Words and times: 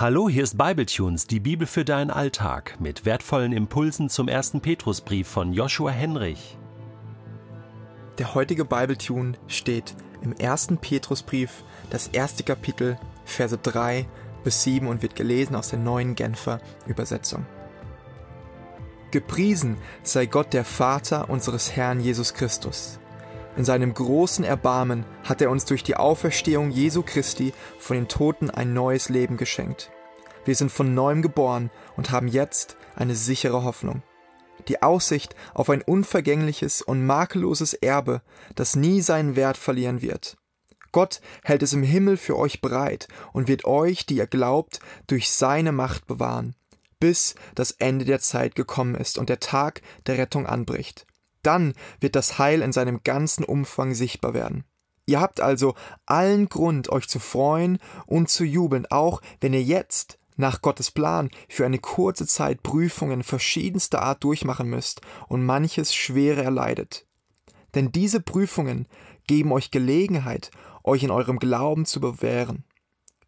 Hallo, 0.00 0.28
hier 0.28 0.44
ist 0.44 0.56
Bibletunes, 0.56 1.26
die 1.26 1.40
Bibel 1.40 1.66
für 1.66 1.84
deinen 1.84 2.12
Alltag, 2.12 2.76
mit 2.78 3.04
wertvollen 3.04 3.52
Impulsen 3.52 4.08
zum 4.08 4.28
ersten 4.28 4.60
Petrusbrief 4.60 5.26
von 5.26 5.52
Joshua 5.52 5.90
Henrich. 5.90 6.56
Der 8.18 8.32
heutige 8.32 8.64
Bibletune 8.64 9.32
steht 9.48 9.96
im 10.22 10.34
ersten 10.34 10.78
Petrusbrief, 10.78 11.64
das 11.90 12.06
erste 12.06 12.44
Kapitel, 12.44 12.96
Verse 13.24 13.58
3 13.58 14.06
bis 14.44 14.62
7 14.62 14.86
und 14.86 15.02
wird 15.02 15.16
gelesen 15.16 15.56
aus 15.56 15.70
der 15.70 15.80
neuen 15.80 16.14
Genfer 16.14 16.60
Übersetzung. 16.86 17.44
Gepriesen 19.10 19.78
sei 20.04 20.26
Gott 20.26 20.52
der 20.52 20.64
Vater 20.64 21.28
unseres 21.28 21.74
Herrn 21.74 21.98
Jesus 21.98 22.34
Christus 22.34 23.00
in 23.58 23.64
seinem 23.64 23.92
großen 23.92 24.44
Erbarmen 24.44 25.04
hat 25.24 25.42
er 25.42 25.50
uns 25.50 25.64
durch 25.64 25.82
die 25.82 25.96
Auferstehung 25.96 26.70
Jesu 26.70 27.02
Christi 27.02 27.52
von 27.80 27.96
den 27.96 28.06
Toten 28.06 28.50
ein 28.50 28.72
neues 28.72 29.08
Leben 29.08 29.36
geschenkt. 29.36 29.90
Wir 30.48 30.54
sind 30.54 30.72
von 30.72 30.94
neuem 30.94 31.20
geboren 31.20 31.70
und 31.94 32.10
haben 32.10 32.26
jetzt 32.26 32.78
eine 32.96 33.14
sichere 33.14 33.64
Hoffnung. 33.64 34.02
Die 34.66 34.82
Aussicht 34.82 35.34
auf 35.52 35.68
ein 35.68 35.82
unvergängliches 35.82 36.80
und 36.80 37.04
makelloses 37.04 37.74
Erbe, 37.74 38.22
das 38.54 38.74
nie 38.74 39.02
seinen 39.02 39.36
Wert 39.36 39.58
verlieren 39.58 40.00
wird. 40.00 40.38
Gott 40.90 41.20
hält 41.44 41.62
es 41.62 41.74
im 41.74 41.82
Himmel 41.82 42.16
für 42.16 42.38
euch 42.38 42.62
bereit 42.62 43.08
und 43.34 43.46
wird 43.46 43.66
euch, 43.66 44.06
die 44.06 44.16
ihr 44.16 44.26
glaubt, 44.26 44.80
durch 45.06 45.30
seine 45.30 45.70
Macht 45.70 46.06
bewahren, 46.06 46.56
bis 46.98 47.34
das 47.54 47.72
Ende 47.72 48.06
der 48.06 48.20
Zeit 48.20 48.54
gekommen 48.54 48.94
ist 48.94 49.18
und 49.18 49.28
der 49.28 49.40
Tag 49.40 49.82
der 50.06 50.16
Rettung 50.16 50.46
anbricht. 50.46 51.04
Dann 51.42 51.74
wird 52.00 52.16
das 52.16 52.38
Heil 52.38 52.62
in 52.62 52.72
seinem 52.72 53.02
ganzen 53.04 53.44
Umfang 53.44 53.92
sichtbar 53.92 54.32
werden. 54.32 54.64
Ihr 55.04 55.20
habt 55.20 55.42
also 55.42 55.74
allen 56.06 56.48
Grund, 56.48 56.88
euch 56.88 57.06
zu 57.06 57.18
freuen 57.18 57.78
und 58.06 58.30
zu 58.30 58.44
jubeln, 58.44 58.86
auch 58.86 59.20
wenn 59.42 59.52
ihr 59.52 59.62
jetzt 59.62 60.17
nach 60.38 60.62
Gottes 60.62 60.90
Plan 60.90 61.28
für 61.48 61.66
eine 61.66 61.78
kurze 61.78 62.26
Zeit 62.26 62.62
Prüfungen 62.62 63.22
verschiedenster 63.22 64.02
Art 64.02 64.24
durchmachen 64.24 64.68
müsst 64.68 65.02
und 65.28 65.44
manches 65.44 65.94
Schwere 65.94 66.42
erleidet. 66.42 67.06
Denn 67.74 67.92
diese 67.92 68.20
Prüfungen 68.20 68.88
geben 69.26 69.52
euch 69.52 69.70
Gelegenheit, 69.70 70.50
euch 70.82 71.02
in 71.02 71.10
eurem 71.10 71.38
Glauben 71.38 71.84
zu 71.84 72.00
bewähren. 72.00 72.64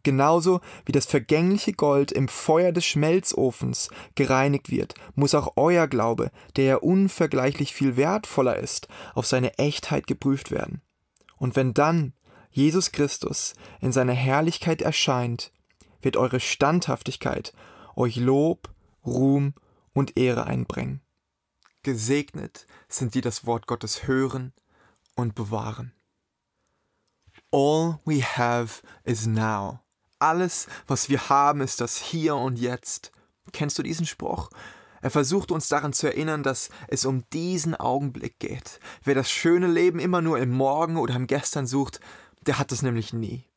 Genauso 0.02 0.60
wie 0.86 0.92
das 0.92 1.04
vergängliche 1.04 1.74
Gold 1.74 2.10
im 2.10 2.28
Feuer 2.28 2.72
des 2.72 2.86
Schmelzofens 2.86 3.90
gereinigt 4.14 4.70
wird, 4.70 4.94
muss 5.14 5.34
auch 5.34 5.52
euer 5.56 5.88
Glaube, 5.88 6.30
der 6.56 6.64
ja 6.64 6.76
unvergleichlich 6.76 7.74
viel 7.74 7.96
wertvoller 7.96 8.56
ist, 8.56 8.88
auf 9.14 9.26
seine 9.26 9.58
Echtheit 9.58 10.06
geprüft 10.06 10.50
werden. 10.50 10.80
Und 11.36 11.54
wenn 11.54 11.74
dann 11.74 12.14
Jesus 12.50 12.92
Christus 12.92 13.54
in 13.80 13.92
seiner 13.92 14.14
Herrlichkeit 14.14 14.80
erscheint, 14.80 15.52
wird 16.00 16.16
eure 16.16 16.40
Standhaftigkeit 16.40 17.52
euch 17.96 18.16
Lob, 18.16 18.70
Ruhm 19.04 19.54
und 19.92 20.16
Ehre 20.16 20.44
einbringen. 20.44 21.00
Gesegnet 21.82 22.66
sind 22.88 23.14
die 23.14 23.20
das 23.20 23.46
Wort 23.46 23.66
Gottes 23.66 24.06
hören 24.06 24.52
und 25.16 25.34
bewahren. 25.34 25.92
All 27.52 27.98
we 28.04 28.22
have 28.22 28.82
is 29.04 29.26
now. 29.26 29.80
Alles, 30.18 30.66
was 30.86 31.08
wir 31.08 31.28
haben, 31.30 31.62
ist 31.62 31.80
das 31.80 31.96
Hier 31.96 32.36
und 32.36 32.58
Jetzt. 32.58 33.10
Kennst 33.52 33.78
du 33.78 33.82
diesen 33.82 34.06
Spruch? 34.06 34.50
Er 35.00 35.10
versucht 35.10 35.50
uns 35.50 35.68
daran 35.68 35.94
zu 35.94 36.06
erinnern, 36.06 36.42
dass 36.42 36.68
es 36.88 37.06
um 37.06 37.24
diesen 37.32 37.74
Augenblick 37.74 38.38
geht. 38.38 38.80
Wer 39.02 39.14
das 39.14 39.30
schöne 39.30 39.66
Leben 39.66 39.98
immer 39.98 40.20
nur 40.20 40.38
im 40.38 40.50
Morgen 40.50 40.98
oder 40.98 41.16
im 41.16 41.26
Gestern 41.26 41.66
sucht, 41.66 42.00
der 42.46 42.58
hat 42.58 42.70
es 42.70 42.82
nämlich 42.82 43.14
nie. 43.14 43.49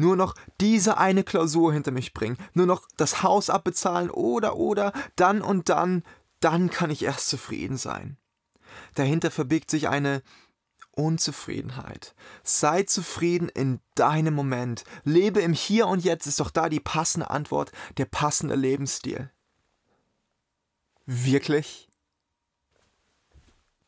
Nur 0.00 0.14
noch 0.14 0.36
diese 0.60 0.96
eine 0.96 1.24
Klausur 1.24 1.72
hinter 1.72 1.90
mich 1.90 2.14
bringen, 2.14 2.38
nur 2.54 2.66
noch 2.66 2.86
das 2.96 3.24
Haus 3.24 3.50
abbezahlen 3.50 4.10
oder 4.10 4.54
oder 4.54 4.92
dann 5.16 5.42
und 5.42 5.68
dann, 5.68 6.04
dann 6.38 6.70
kann 6.70 6.90
ich 6.90 7.02
erst 7.02 7.28
zufrieden 7.28 7.76
sein. 7.76 8.16
Dahinter 8.94 9.32
verbirgt 9.32 9.72
sich 9.72 9.88
eine 9.88 10.22
Unzufriedenheit. 10.92 12.14
Sei 12.44 12.84
zufrieden 12.84 13.48
in 13.48 13.80
deinem 13.96 14.34
Moment. 14.34 14.84
Lebe 15.02 15.40
im 15.40 15.52
Hier 15.52 15.88
und 15.88 16.04
Jetzt 16.04 16.28
ist 16.28 16.38
doch 16.38 16.50
da 16.50 16.68
die 16.68 16.78
passende 16.78 17.30
Antwort, 17.30 17.72
der 17.96 18.04
passende 18.04 18.54
Lebensstil. 18.54 19.32
Wirklich? 21.06 21.88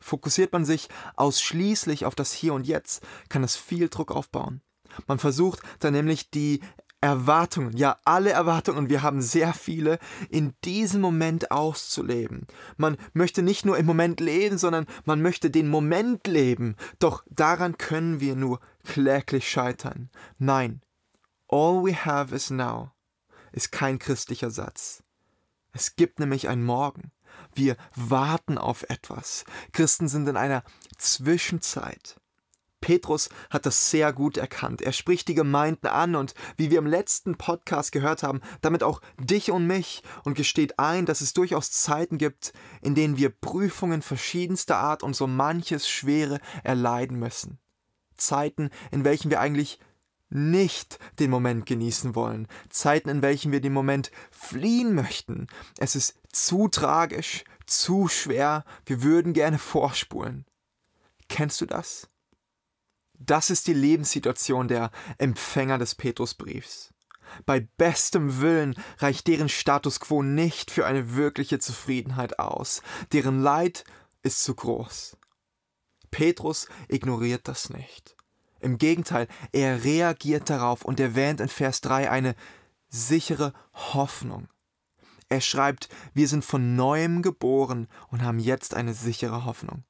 Fokussiert 0.01 0.51
man 0.51 0.65
sich 0.65 0.89
ausschließlich 1.15 2.03
auf 2.03 2.15
das 2.15 2.33
Hier 2.33 2.53
und 2.53 2.67
Jetzt, 2.67 3.01
kann 3.29 3.45
es 3.45 3.55
viel 3.55 3.87
Druck 3.87 4.11
aufbauen. 4.11 4.61
Man 5.07 5.19
versucht 5.19 5.59
dann 5.79 5.93
nämlich 5.93 6.29
die 6.29 6.61
Erwartungen, 7.01 7.75
ja 7.75 7.97
alle 8.05 8.29
Erwartungen, 8.29 8.89
wir 8.89 9.01
haben 9.01 9.23
sehr 9.23 9.53
viele, 9.53 9.97
in 10.29 10.53
diesem 10.63 11.01
Moment 11.01 11.49
auszuleben. 11.49 12.45
Man 12.77 12.95
möchte 13.13 13.41
nicht 13.41 13.65
nur 13.65 13.77
im 13.79 13.87
Moment 13.87 14.19
leben, 14.19 14.59
sondern 14.59 14.85
man 15.05 15.19
möchte 15.19 15.49
den 15.49 15.67
Moment 15.67 16.27
leben. 16.27 16.75
Doch 16.99 17.23
daran 17.27 17.79
können 17.79 18.19
wir 18.19 18.35
nur 18.35 18.59
kläglich 18.83 19.49
scheitern. 19.49 20.11
Nein, 20.37 20.81
all 21.47 21.83
we 21.83 21.95
have 21.95 22.35
is 22.35 22.51
now 22.51 22.91
ist 23.51 23.71
kein 23.71 23.97
christlicher 23.97 24.51
Satz. 24.51 25.03
Es 25.73 25.95
gibt 25.95 26.19
nämlich 26.19 26.49
ein 26.49 26.63
Morgen. 26.63 27.11
Wir 27.53 27.77
warten 27.95 28.59
auf 28.59 28.83
etwas. 28.83 29.45
Christen 29.71 30.07
sind 30.07 30.27
in 30.27 30.37
einer 30.37 30.63
Zwischenzeit. 30.97 32.20
Petrus 32.81 33.29
hat 33.49 33.65
das 33.65 33.89
sehr 33.89 34.11
gut 34.11 34.37
erkannt. 34.37 34.81
Er 34.81 34.91
spricht 34.91 35.27
die 35.27 35.35
Gemeinden 35.35 35.87
an 35.87 36.15
und, 36.15 36.33
wie 36.57 36.71
wir 36.71 36.79
im 36.79 36.87
letzten 36.87 37.37
Podcast 37.37 37.91
gehört 37.91 38.23
haben, 38.23 38.41
damit 38.61 38.83
auch 38.83 39.01
dich 39.19 39.51
und 39.51 39.67
mich 39.67 40.03
und 40.23 40.35
gesteht 40.35 40.79
ein, 40.79 41.05
dass 41.05 41.21
es 41.21 41.33
durchaus 41.33 41.71
Zeiten 41.71 42.17
gibt, 42.17 42.53
in 42.81 42.95
denen 42.95 43.17
wir 43.17 43.29
Prüfungen 43.29 44.01
verschiedenster 44.01 44.77
Art 44.77 45.03
und 45.03 45.15
so 45.15 45.27
manches 45.27 45.87
Schwere 45.87 46.39
erleiden 46.63 47.17
müssen. 47.17 47.59
Zeiten, 48.17 48.69
in 48.91 49.03
welchen 49.03 49.29
wir 49.29 49.39
eigentlich 49.39 49.79
nicht 50.29 50.97
den 51.19 51.29
Moment 51.29 51.65
genießen 51.65 52.15
wollen, 52.15 52.47
Zeiten, 52.69 53.09
in 53.09 53.21
welchen 53.21 53.51
wir 53.51 53.61
den 53.61 53.73
Moment 53.73 54.11
fliehen 54.31 54.95
möchten. 54.95 55.47
Es 55.77 55.95
ist 55.95 56.17
zu 56.31 56.69
tragisch, 56.69 57.43
zu 57.65 58.07
schwer, 58.07 58.63
wir 58.85 59.03
würden 59.03 59.33
gerne 59.33 59.59
vorspulen. 59.59 60.45
Kennst 61.27 61.61
du 61.61 61.65
das? 61.65 62.10
Das 63.25 63.51
ist 63.51 63.67
die 63.67 63.73
Lebenssituation 63.73 64.67
der 64.67 64.89
Empfänger 65.19 65.77
des 65.77 65.93
Petrusbriefs. 65.93 66.91
Bei 67.45 67.61
bestem 67.77 68.41
Willen 68.41 68.75
reicht 68.97 69.27
deren 69.27 69.47
Status 69.47 69.99
quo 69.99 70.23
nicht 70.23 70.71
für 70.71 70.85
eine 70.85 71.15
wirkliche 71.15 71.59
Zufriedenheit 71.59 72.39
aus. 72.39 72.81
Deren 73.13 73.39
Leid 73.39 73.83
ist 74.23 74.43
zu 74.43 74.55
groß. 74.55 75.17
Petrus 76.09 76.67
ignoriert 76.87 77.47
das 77.47 77.69
nicht. 77.69 78.15
Im 78.59 78.77
Gegenteil, 78.77 79.27
er 79.51 79.83
reagiert 79.83 80.49
darauf 80.49 80.83
und 80.83 80.99
erwähnt 80.99 81.39
in 81.39 81.47
Vers 81.47 81.81
3 81.81 82.09
eine 82.09 82.35
sichere 82.89 83.53
Hoffnung. 83.73 84.47
Er 85.29 85.41
schreibt, 85.41 85.89
wir 86.13 86.27
sind 86.27 86.43
von 86.43 86.75
neuem 86.75 87.21
geboren 87.21 87.87
und 88.09 88.23
haben 88.23 88.39
jetzt 88.39 88.73
eine 88.73 88.93
sichere 88.93 89.45
Hoffnung. 89.45 89.83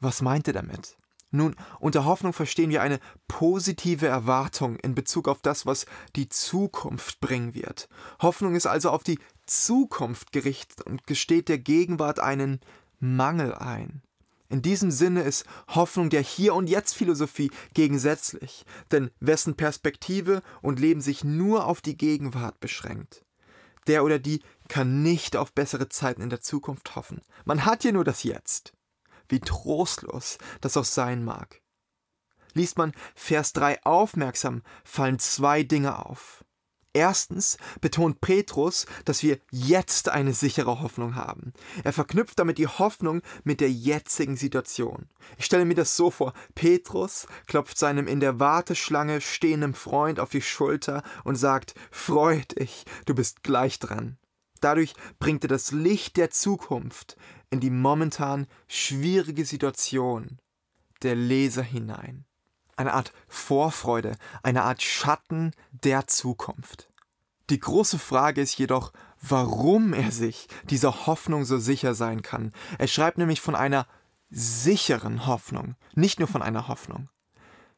Was 0.00 0.22
meint 0.22 0.48
er 0.48 0.54
damit? 0.54 0.96
Nun, 1.34 1.56
unter 1.80 2.04
Hoffnung 2.04 2.34
verstehen 2.34 2.68
wir 2.68 2.82
eine 2.82 3.00
positive 3.26 4.06
Erwartung 4.06 4.76
in 4.76 4.94
Bezug 4.94 5.28
auf 5.28 5.40
das, 5.40 5.64
was 5.64 5.86
die 6.14 6.28
Zukunft 6.28 7.20
bringen 7.20 7.54
wird. 7.54 7.88
Hoffnung 8.20 8.54
ist 8.54 8.66
also 8.66 8.90
auf 8.90 9.02
die 9.02 9.18
Zukunft 9.46 10.32
gerichtet 10.32 10.82
und 10.82 11.06
gesteht 11.06 11.48
der 11.48 11.58
Gegenwart 11.58 12.20
einen 12.20 12.60
Mangel 13.00 13.54
ein. 13.54 14.02
In 14.50 14.60
diesem 14.60 14.90
Sinne 14.90 15.22
ist 15.22 15.46
Hoffnung 15.68 16.10
der 16.10 16.20
Hier- 16.20 16.54
und 16.54 16.68
Jetzt-Philosophie 16.68 17.50
gegensätzlich, 17.72 18.66
denn 18.90 19.10
wessen 19.18 19.56
Perspektive 19.56 20.42
und 20.60 20.78
Leben 20.78 21.00
sich 21.00 21.24
nur 21.24 21.64
auf 21.64 21.80
die 21.80 21.96
Gegenwart 21.96 22.60
beschränkt. 22.60 23.24
Der 23.86 24.04
oder 24.04 24.18
die 24.18 24.42
kann 24.68 25.02
nicht 25.02 25.36
auf 25.36 25.54
bessere 25.54 25.88
Zeiten 25.88 26.20
in 26.20 26.28
der 26.28 26.42
Zukunft 26.42 26.94
hoffen. 26.94 27.22
Man 27.46 27.64
hat 27.64 27.84
ja 27.84 27.92
nur 27.92 28.04
das 28.04 28.22
Jetzt 28.22 28.74
wie 29.28 29.40
trostlos 29.40 30.38
das 30.60 30.76
auch 30.76 30.84
sein 30.84 31.24
mag. 31.24 31.60
Liest 32.54 32.76
man 32.76 32.92
Vers 33.14 33.52
3 33.54 33.82
aufmerksam, 33.84 34.62
fallen 34.84 35.18
zwei 35.18 35.62
Dinge 35.62 36.04
auf. 36.04 36.44
Erstens 36.94 37.56
betont 37.80 38.20
Petrus, 38.20 38.84
dass 39.06 39.22
wir 39.22 39.38
jetzt 39.50 40.10
eine 40.10 40.34
sichere 40.34 40.82
Hoffnung 40.82 41.14
haben. 41.14 41.54
Er 41.84 41.94
verknüpft 41.94 42.38
damit 42.38 42.58
die 42.58 42.66
Hoffnung 42.66 43.22
mit 43.44 43.62
der 43.62 43.72
jetzigen 43.72 44.36
Situation. 44.36 45.08
Ich 45.38 45.46
stelle 45.46 45.64
mir 45.64 45.74
das 45.74 45.96
so 45.96 46.10
vor. 46.10 46.34
Petrus 46.54 47.26
klopft 47.46 47.78
seinem 47.78 48.06
in 48.06 48.20
der 48.20 48.38
Warteschlange 48.38 49.22
stehenden 49.22 49.72
Freund 49.72 50.20
auf 50.20 50.28
die 50.28 50.42
Schulter 50.42 51.02
und 51.24 51.36
sagt, 51.36 51.74
Freu 51.90 52.42
dich, 52.58 52.84
du 53.06 53.14
bist 53.14 53.42
gleich 53.42 53.78
dran. 53.78 54.18
Dadurch 54.62 54.94
bringt 55.18 55.44
er 55.44 55.48
das 55.48 55.72
Licht 55.72 56.16
der 56.16 56.30
Zukunft 56.30 57.16
in 57.50 57.60
die 57.60 57.70
momentan 57.70 58.46
schwierige 58.68 59.44
Situation 59.44 60.38
der 61.02 61.16
Leser 61.16 61.64
hinein. 61.64 62.24
Eine 62.76 62.94
Art 62.94 63.12
Vorfreude, 63.28 64.16
eine 64.42 64.62
Art 64.62 64.80
Schatten 64.80 65.50
der 65.72 66.06
Zukunft. 66.06 66.88
Die 67.50 67.58
große 67.58 67.98
Frage 67.98 68.40
ist 68.40 68.56
jedoch, 68.56 68.92
warum 69.20 69.92
er 69.92 70.12
sich 70.12 70.46
dieser 70.70 71.06
Hoffnung 71.06 71.44
so 71.44 71.58
sicher 71.58 71.94
sein 71.94 72.22
kann. 72.22 72.52
Er 72.78 72.86
schreibt 72.86 73.18
nämlich 73.18 73.40
von 73.40 73.56
einer 73.56 73.86
sicheren 74.30 75.26
Hoffnung, 75.26 75.74
nicht 75.94 76.20
nur 76.20 76.28
von 76.28 76.40
einer 76.40 76.68
Hoffnung. 76.68 77.08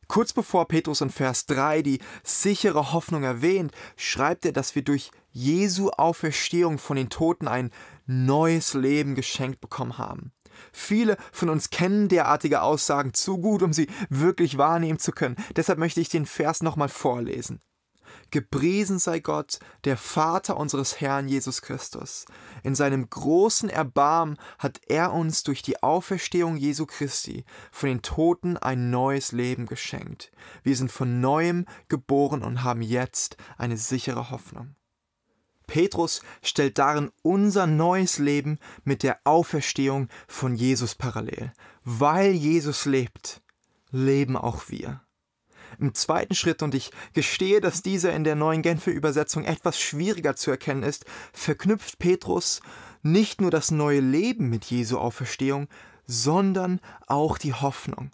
Kurz 0.06 0.34
bevor 0.34 0.68
Petrus 0.68 1.00
in 1.00 1.08
Vers 1.08 1.46
3 1.46 1.80
die 1.80 2.00
sichere 2.22 2.92
Hoffnung 2.92 3.22
erwähnt, 3.22 3.72
schreibt 3.96 4.44
er, 4.44 4.52
dass 4.52 4.74
wir 4.74 4.84
durch 4.84 5.10
Jesu 5.34 5.90
Auferstehung 5.90 6.78
von 6.78 6.96
den 6.96 7.10
Toten 7.10 7.48
ein 7.48 7.72
neues 8.06 8.74
Leben 8.74 9.16
geschenkt 9.16 9.60
bekommen 9.60 9.98
haben. 9.98 10.32
Viele 10.72 11.16
von 11.32 11.48
uns 11.48 11.70
kennen 11.70 12.08
derartige 12.08 12.62
Aussagen 12.62 13.14
zu 13.14 13.38
gut, 13.38 13.62
um 13.62 13.72
sie 13.72 13.88
wirklich 14.08 14.58
wahrnehmen 14.58 15.00
zu 15.00 15.10
können. 15.10 15.34
Deshalb 15.56 15.80
möchte 15.80 16.00
ich 16.00 16.08
den 16.08 16.24
Vers 16.24 16.62
nochmal 16.62 16.88
vorlesen. 16.88 17.60
Gepriesen 18.30 19.00
sei 19.00 19.18
Gott, 19.18 19.58
der 19.82 19.96
Vater 19.96 20.56
unseres 20.56 21.00
Herrn 21.00 21.26
Jesus 21.26 21.62
Christus. 21.62 22.26
In 22.62 22.76
seinem 22.76 23.10
großen 23.10 23.68
Erbarmen 23.68 24.38
hat 24.60 24.80
er 24.86 25.12
uns 25.12 25.42
durch 25.42 25.62
die 25.62 25.82
Auferstehung 25.82 26.56
Jesu 26.56 26.86
Christi 26.86 27.44
von 27.72 27.88
den 27.88 28.02
Toten 28.02 28.56
ein 28.56 28.90
neues 28.90 29.32
Leben 29.32 29.66
geschenkt. 29.66 30.30
Wir 30.62 30.76
sind 30.76 30.92
von 30.92 31.20
neuem 31.20 31.66
geboren 31.88 32.42
und 32.42 32.62
haben 32.62 32.82
jetzt 32.82 33.36
eine 33.58 33.76
sichere 33.76 34.30
Hoffnung. 34.30 34.76
Petrus 35.66 36.22
stellt 36.42 36.78
darin 36.78 37.10
unser 37.22 37.66
neues 37.66 38.18
Leben 38.18 38.58
mit 38.84 39.02
der 39.02 39.18
Auferstehung 39.24 40.08
von 40.28 40.54
Jesus 40.54 40.94
parallel. 40.94 41.52
Weil 41.84 42.32
Jesus 42.32 42.84
lebt, 42.86 43.42
leben 43.90 44.36
auch 44.36 44.68
wir. 44.68 45.02
Im 45.78 45.94
zweiten 45.94 46.34
Schritt, 46.34 46.62
und 46.62 46.74
ich 46.74 46.90
gestehe, 47.12 47.60
dass 47.60 47.82
dieser 47.82 48.12
in 48.12 48.24
der 48.24 48.36
neuen 48.36 48.62
Genfer 48.62 48.92
Übersetzung 48.92 49.44
etwas 49.44 49.80
schwieriger 49.80 50.36
zu 50.36 50.50
erkennen 50.50 50.82
ist, 50.82 51.04
verknüpft 51.32 51.98
Petrus 51.98 52.60
nicht 53.02 53.40
nur 53.40 53.50
das 53.50 53.70
neue 53.70 54.00
Leben 54.00 54.48
mit 54.48 54.64
Jesu 54.66 54.98
Auferstehung, 54.98 55.68
sondern 56.06 56.80
auch 57.06 57.38
die 57.38 57.54
Hoffnung. 57.54 58.10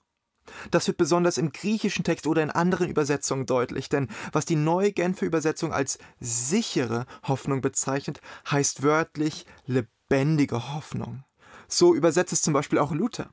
Das 0.71 0.87
wird 0.87 0.97
besonders 0.97 1.39
im 1.39 1.53
griechischen 1.53 2.05
Text 2.05 2.27
oder 2.27 2.43
in 2.43 2.51
anderen 2.51 2.89
Übersetzungen 2.89 3.47
deutlich, 3.47 3.89
denn 3.89 4.09
was 4.33 4.45
die 4.45 4.57
neue 4.57 4.93
Genfer 4.93 5.27
Übersetzung 5.27 5.73
als 5.73 5.99
sichere 6.21 7.07
Hoffnung 7.25 7.61
bezeichnet, 7.61 8.21
heißt 8.51 8.83
wörtlich 8.83 9.47
lebendige 9.67 10.75
Hoffnung. 10.75 11.25
So 11.69 11.95
übersetzt 11.95 12.33
es 12.33 12.43
zum 12.43 12.53
Beispiel 12.55 12.79
auch 12.79 12.93
Luther. 12.93 13.31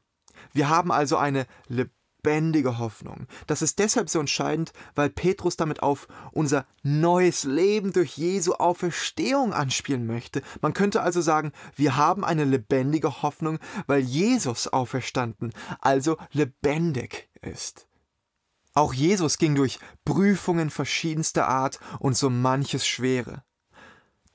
Wir 0.53 0.69
haben 0.69 0.91
also 0.91 1.17
eine 1.17 1.45
lebendige 1.67 1.96
lebendige 2.27 2.77
Hoffnung. 2.77 3.25
Das 3.47 3.61
ist 3.61 3.79
deshalb 3.79 4.09
so 4.09 4.19
entscheidend, 4.19 4.73
weil 4.95 5.09
Petrus 5.09 5.55
damit 5.55 5.81
auf 5.81 6.07
unser 6.33 6.65
neues 6.83 7.45
Leben 7.45 7.93
durch 7.93 8.17
Jesu 8.17 8.53
Auferstehung 8.53 9.53
anspielen 9.53 10.05
möchte. 10.05 10.41
Man 10.61 10.73
könnte 10.73 11.01
also 11.01 11.21
sagen, 11.21 11.53
wir 11.75 11.95
haben 11.95 12.25
eine 12.25 12.43
lebendige 12.43 13.21
Hoffnung, 13.21 13.59
weil 13.87 14.01
Jesus 14.01 14.67
auferstanden, 14.67 15.53
also 15.79 16.17
lebendig 16.33 17.29
ist. 17.41 17.87
Auch 18.73 18.93
Jesus 18.93 19.37
ging 19.37 19.55
durch 19.55 19.79
Prüfungen 20.03 20.69
verschiedenster 20.69 21.47
Art 21.47 21.79
und 21.99 22.17
so 22.17 22.29
manches 22.29 22.85
Schwere. 22.85 23.43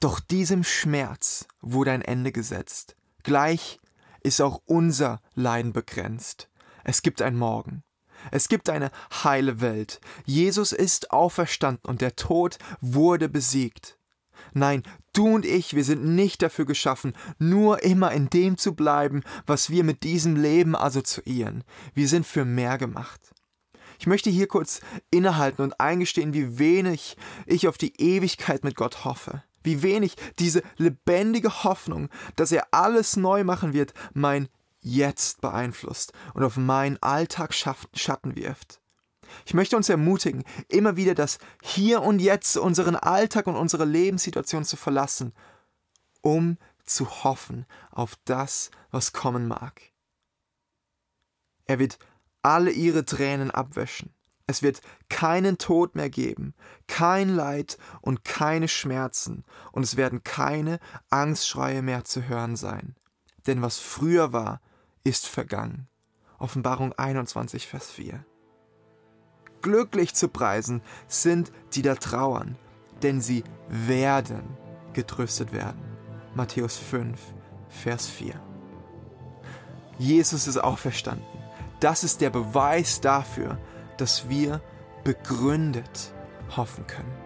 Doch 0.00 0.18
diesem 0.18 0.64
Schmerz 0.64 1.46
wurde 1.60 1.92
ein 1.92 2.02
Ende 2.02 2.32
gesetzt. 2.32 2.96
Gleich 3.22 3.78
ist 4.22 4.40
auch 4.40 4.62
unser 4.64 5.20
Leiden 5.34 5.72
begrenzt. 5.72 6.48
Es 6.84 7.02
gibt 7.02 7.22
ein 7.22 7.36
Morgen. 7.36 7.82
Es 8.30 8.48
gibt 8.48 8.68
eine 8.68 8.90
heile 9.24 9.60
Welt. 9.60 10.00
Jesus 10.24 10.72
ist 10.72 11.10
auferstanden 11.10 11.88
und 11.88 12.00
der 12.00 12.16
Tod 12.16 12.58
wurde 12.80 13.28
besiegt. 13.28 13.98
Nein, 14.54 14.82
du 15.12 15.34
und 15.34 15.46
ich, 15.46 15.74
wir 15.74 15.84
sind 15.84 16.04
nicht 16.04 16.42
dafür 16.42 16.66
geschaffen, 16.66 17.14
nur 17.38 17.82
immer 17.82 18.12
in 18.12 18.28
dem 18.28 18.58
zu 18.58 18.74
bleiben, 18.74 19.22
was 19.46 19.70
wir 19.70 19.82
mit 19.82 20.02
diesem 20.02 20.36
Leben 20.36 20.76
assoziieren. 20.76 21.64
Wir 21.94 22.08
sind 22.08 22.26
für 22.26 22.44
mehr 22.44 22.78
gemacht. 22.78 23.32
Ich 23.98 24.06
möchte 24.06 24.30
hier 24.30 24.48
kurz 24.48 24.80
innehalten 25.10 25.62
und 25.62 25.80
eingestehen, 25.80 26.34
wie 26.34 26.58
wenig 26.58 27.16
ich 27.46 27.68
auf 27.68 27.78
die 27.78 27.94
Ewigkeit 28.00 28.64
mit 28.64 28.74
Gott 28.74 29.04
hoffe. 29.04 29.42
Wie 29.62 29.82
wenig 29.82 30.16
diese 30.40 30.62
lebendige 30.76 31.62
Hoffnung, 31.62 32.08
dass 32.34 32.50
er 32.50 32.66
alles 32.72 33.16
neu 33.16 33.44
machen 33.44 33.72
wird, 33.72 33.94
mein 34.12 34.48
jetzt 34.82 35.40
beeinflusst 35.40 36.12
und 36.34 36.44
auf 36.44 36.56
meinen 36.56 37.02
Alltag 37.02 37.54
Schatten 37.54 38.36
wirft. 38.36 38.80
Ich 39.46 39.54
möchte 39.54 39.76
uns 39.76 39.88
ermutigen, 39.88 40.44
immer 40.68 40.96
wieder 40.96 41.14
das 41.14 41.38
Hier 41.62 42.02
und 42.02 42.18
Jetzt, 42.18 42.56
unseren 42.56 42.96
Alltag 42.96 43.46
und 43.46 43.56
unsere 43.56 43.84
Lebenssituation 43.84 44.64
zu 44.64 44.76
verlassen, 44.76 45.32
um 46.20 46.58
zu 46.84 47.24
hoffen 47.24 47.64
auf 47.90 48.16
das, 48.24 48.70
was 48.90 49.12
kommen 49.12 49.48
mag. 49.48 49.80
Er 51.64 51.78
wird 51.78 51.98
alle 52.42 52.70
ihre 52.70 53.04
Tränen 53.04 53.50
abwäschen. 53.50 54.12
Es 54.46 54.62
wird 54.62 54.82
keinen 55.08 55.56
Tod 55.56 55.94
mehr 55.94 56.10
geben, 56.10 56.54
kein 56.88 57.34
Leid 57.34 57.78
und 58.00 58.24
keine 58.24 58.68
Schmerzen, 58.68 59.44
und 59.70 59.84
es 59.84 59.96
werden 59.96 60.24
keine 60.24 60.80
Angstschreie 61.08 61.80
mehr 61.80 62.04
zu 62.04 62.28
hören 62.28 62.56
sein. 62.56 62.96
Denn 63.46 63.62
was 63.62 63.78
früher 63.78 64.32
war, 64.32 64.60
ist 65.04 65.26
vergangen. 65.26 65.88
Offenbarung 66.38 66.92
21, 66.92 67.66
Vers 67.66 67.90
4. 67.90 68.24
Glücklich 69.60 70.14
zu 70.14 70.28
preisen 70.28 70.82
sind, 71.06 71.52
die 71.74 71.82
da 71.82 71.94
trauern, 71.94 72.56
denn 73.02 73.20
sie 73.20 73.44
werden 73.68 74.56
getröstet 74.92 75.52
werden. 75.52 75.82
Matthäus 76.34 76.76
5, 76.76 77.20
Vers 77.68 78.08
4. 78.08 78.34
Jesus 79.98 80.46
ist 80.46 80.58
auferstanden. 80.58 81.26
Das 81.80 82.04
ist 82.04 82.20
der 82.20 82.30
Beweis 82.30 83.00
dafür, 83.00 83.58
dass 83.98 84.28
wir 84.28 84.60
begründet 85.04 86.12
hoffen 86.56 86.86
können. 86.86 87.21